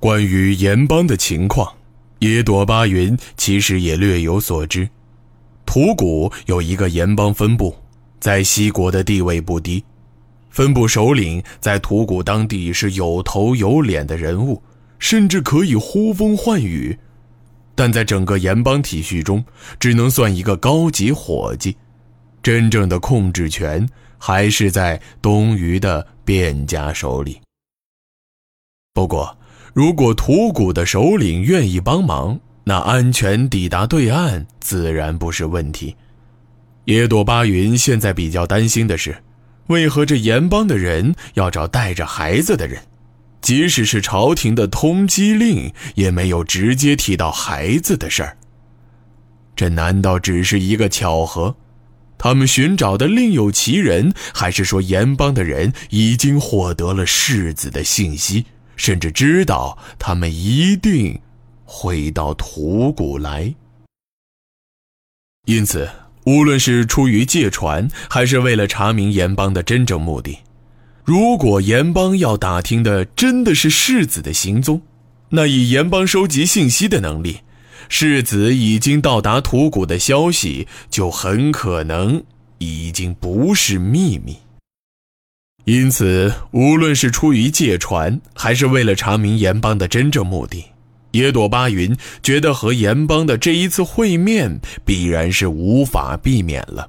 [0.00, 1.70] 关于盐帮的情况，
[2.20, 4.88] 野朵巴云其实也略有所知。
[5.66, 7.76] 吐谷有一个盐帮分部，
[8.18, 9.84] 在西国的地位不低，
[10.48, 14.62] 分部首领在吐谷当地是有头有脸的人物，
[14.98, 16.98] 甚至可以呼风唤雨，
[17.74, 19.44] 但在整个盐帮体系中，
[19.78, 21.76] 只能算一个高级伙计，
[22.42, 23.86] 真正的控制权
[24.16, 27.38] 还是在东隅的卞家手里。
[28.94, 29.38] 不过，
[29.72, 35.96] 如果吐谷的首领愿意帮忙，那安全抵达对岸自然不是问题。
[36.84, 39.16] 野朵巴云现在比较担心的是，
[39.68, 42.82] 为何这盐帮的人要找带着孩子的人？
[43.40, 48.36] 即使是朝廷的通缉令，也没有直接提到孩子的事儿。
[49.54, 51.54] 这难道只是一个巧合？
[52.18, 58.44] 他们寻找的另有其人，还是说盐帮的人已经获得了世子的信息？
[58.76, 61.20] 甚至知道他们一定
[61.64, 63.54] 会到吐谷来，
[65.46, 65.88] 因此，
[66.24, 70.38] 无论是出于借船，还是为了查明盐帮的真正目的，
[71.04, 74.82] 如果盐帮要打听的真的是世子的行踪，
[75.30, 77.40] 那以盐帮收集信息的能力，
[77.88, 82.22] 世子已经到达吐谷的消息就很可能
[82.58, 84.38] 已经不是秘密。
[85.64, 90.64] 因此，无论是出于借船，还是为了查明盐帮的真正目的，
[91.12, 96.88] 野朵巴云觉得和盐帮的这一次会面必然是无法避免了。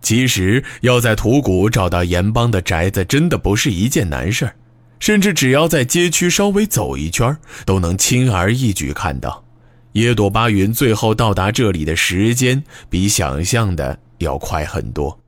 [0.00, 4.50] 其实，要在土谷找到盐帮的宅子，真的不是一件难事，
[4.98, 9.44] 甚至只要在街区稍微走一圈，都能轻而易举看到。
[9.92, 15.20] 野朵巴云最后到达这里的时间，比想象的要快很多。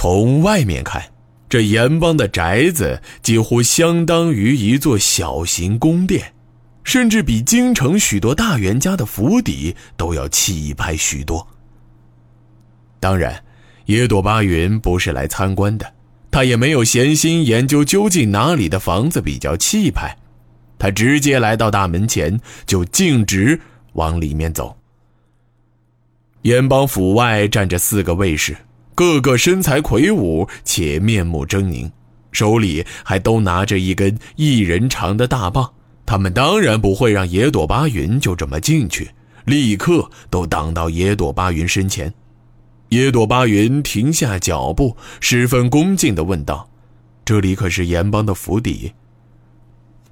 [0.00, 1.02] 从外面看，
[1.48, 6.34] 这盐帮的宅子几乎相当于一座小型宫殿，
[6.84, 11.44] 甚至比京城许多大员家的府邸都要气派许多。
[13.00, 13.42] 当然，
[13.86, 15.92] 野朵巴云不是来参观的，
[16.30, 20.16] 他也没有闲心研究究竟哪里的房子比较气派，
[20.78, 23.60] 他直接来到大门前，就径直
[23.94, 24.78] 往里面走。
[26.42, 28.56] 盐帮府外站着四个卫士。
[28.98, 31.88] 个个身材魁梧且面目狰狞，
[32.32, 35.70] 手里还都拿着一根一人长的大棒。
[36.04, 39.12] 他们当然不会让野朵巴云就这么进去，
[39.44, 42.12] 立刻都挡到野朵巴云身前。
[42.88, 46.68] 野朵巴云停下脚步，十分恭敬地问道
[47.24, 48.94] ：“这里可是盐帮的府邸？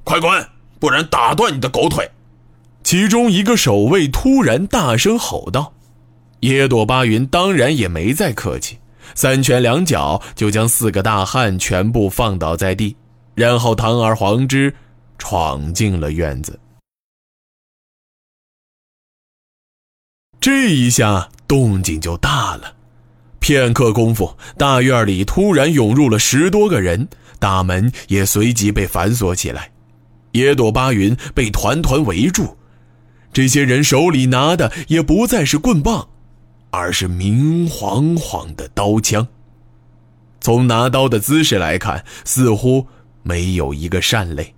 [0.05, 0.47] 快滚，
[0.79, 2.09] 不然打断你的狗腿！”
[2.85, 5.73] 其中一个守卫突然大声吼道。
[6.47, 8.79] 野朵巴云当然也没再客气，
[9.17, 12.95] 三拳两脚就将四个大汉全部放倒在地，
[13.35, 14.73] 然后堂而皇之
[15.19, 16.61] 闯进了院子。
[20.39, 22.77] 这一下动静就大了，
[23.41, 27.09] 片刻功夫，大院里突然涌入了十多个人，
[27.41, 29.73] 大门也随即被反锁起来，
[30.31, 32.57] 野朵巴云被团团围住，
[33.33, 36.09] 这些人手里拿的也不再是棍棒。
[36.77, 39.27] 而是明晃晃的刀枪。
[40.41, 42.87] 从拿刀的姿势来看，似乎
[43.23, 44.55] 没有一个善类。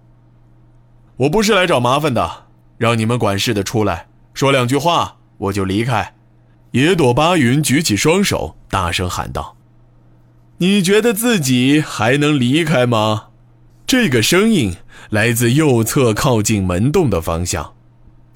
[1.16, 2.46] 我不是来找麻烦的，
[2.76, 6.14] 让你们管事的出来说两句话，我就离开。
[6.72, 9.56] 野朵巴云举起双手，大声喊道
[10.58, 13.28] ：“你觉得自己还能离开吗？”
[13.86, 14.76] 这个声音
[15.08, 17.74] 来自右侧靠近门洞的方向。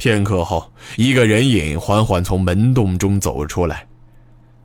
[0.03, 3.87] 片刻后，一个人影缓缓从门洞中走出来。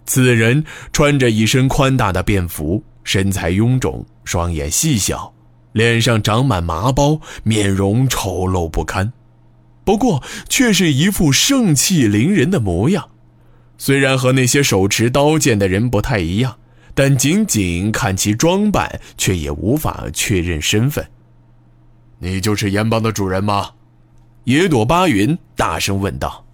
[0.08, 5.32] 此人穿着一身宽大的便服，身材臃肿，双眼细小，
[5.74, 9.14] 脸上长满麻包，面容丑陋不堪。
[9.84, 13.08] 不过，却是一副盛气凌人的模样。
[13.78, 16.58] 虽然和那些手持刀剑的人不太一样，
[16.96, 21.08] 但仅仅看其装扮，却也无法确认身份。
[22.18, 23.70] 你就是盐帮的主人吗？
[24.48, 26.46] 野朵巴云大声问道：“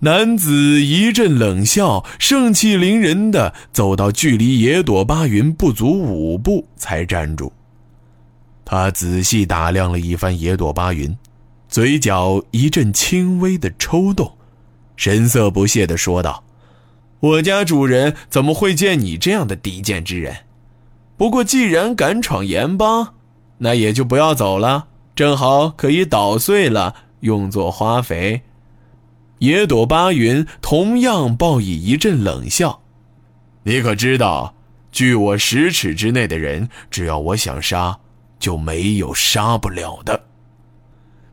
[0.00, 7.52] 男子一阵冷笑，盛气凌人的走到距离野朵巴云不足五步，才站住。
[8.64, 11.14] 他仔细打量了一番野朵巴云，
[11.68, 14.32] 嘴角一阵轻微的抽动，
[14.96, 16.42] 神色不屑地说道
[17.20, 20.34] ：‘我家主人怎么会见你这样的低贱之人？
[21.18, 23.12] 不过既然敢闯盐帮，
[23.58, 28.42] 那也就不要走了，正好可以捣碎了。’”用作花肥，
[29.38, 32.80] 野朵巴云同样报以一阵冷笑。
[33.64, 34.54] 你可知道，
[34.90, 37.98] 距我十尺之内的人，只要我想杀，
[38.38, 40.24] 就没有杀不了的。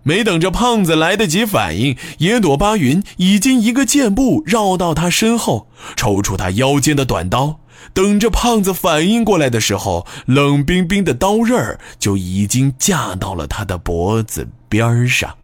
[0.04, 7.60] 没等着胖子来得及反应，野朵巴云已经一个箭步绕到他身后，抽出他腰间的短刀。
[7.94, 15.39] 等着胖子反应过来的时候，冷冰冰的刀刃儿就已经架到了他的脖子边上。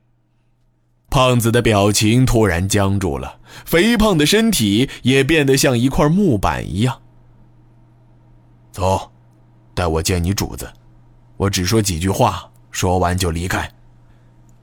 [1.15, 6.99] 胖子的表情突然僵住了，肥胖的身体也变得像一块木板一样。
[8.73, 9.13] 走，
[9.73, 10.69] 带我见你主子。
[11.37, 13.71] 我只说几句话，说完就离开。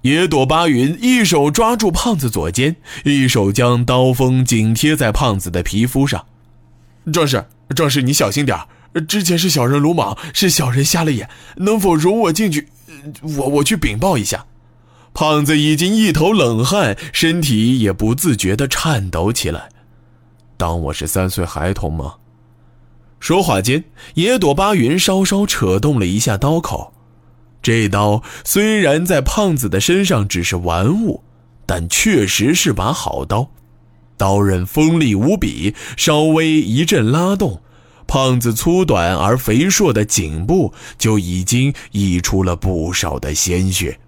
[0.02, 2.76] 野朵巴云一手抓住胖子左肩，
[3.06, 6.22] 一手将刀锋紧贴在胖子的皮肤上。
[7.10, 7.42] 壮士，
[7.74, 8.58] 壮士，你小心点
[9.08, 12.68] 之前是小人鲁莽，是小人瞎了眼，能否容我进去？
[13.38, 14.44] 我我去禀报一下。
[15.14, 19.68] 胖子已经一头冷汗，身体也不自觉地颤抖起来。
[20.56, 22.14] 当我是三岁孩童吗？
[23.20, 26.92] 说话间，野朵巴云稍稍扯动了一下刀口。
[27.60, 31.22] 这刀虽然在胖子的身上只是玩物，
[31.66, 33.50] 但确实是把好刀，
[34.16, 37.62] 刀刃锋利无比，稍微一阵拉动，
[38.06, 44.00] 胖子粗短而肥硕的颈部就已经溢出了不少的鲜血。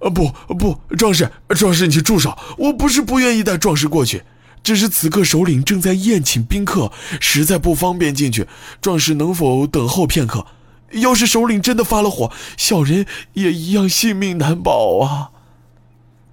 [0.00, 2.36] 啊不不，壮士，壮士，你住手！
[2.58, 4.22] 我不是不愿意带壮士过去，
[4.62, 8.46] 只是此刻首领正在宴请宾客，实在不方便进去。
[8.80, 10.46] 壮士能否等候片刻？
[10.92, 15.30] 要是首领真的发了火，小人也一样性命难保啊！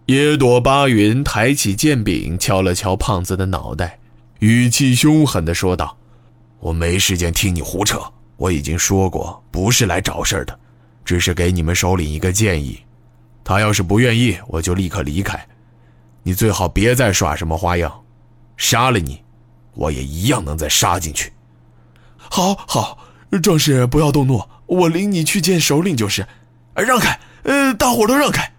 [0.07, 3.99] 野朵巴云抬起剑柄，敲了敲胖子的脑袋，
[4.39, 5.97] 语气凶狠地说道
[6.59, 8.01] ：“我没时间听你胡扯。
[8.37, 10.57] 我已经说过，不是来找事的，
[11.03, 12.79] 只是给你们首领一个建议。
[13.47, 15.39] 他要是不愿意，我就立刻离开。
[16.21, 18.03] 你最好别再耍什么花样，
[18.57, 19.23] 杀了你，
[19.73, 21.31] 我也一样能再杀进去。”
[22.19, 22.97] 好好。
[23.41, 26.27] 壮士，不要动怒，我领你去见首领就是。
[26.75, 28.51] 让开，呃，大伙都让开。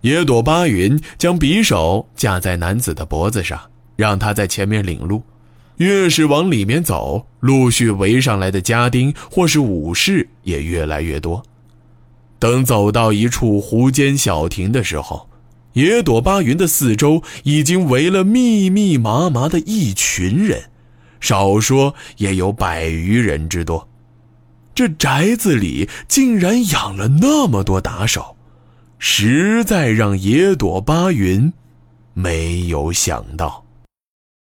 [0.00, 5.22] 野朵巴云将匕首架在男子的脖子上，让他在前面领路。
[5.76, 11.40] 越是往里面走，陆续围上来的家丁或是武士也越来越多。
[12.38, 15.28] 等走到一处湖间小亭的时候，
[15.74, 20.70] 野朵巴云的四周已经围了密密麻麻的一群人。
[21.20, 23.88] 少说也有百余人之多，
[24.74, 28.36] 这宅子里竟然养了那么多打手，
[28.98, 31.52] 实在让野朵巴云
[32.14, 33.65] 没有想到。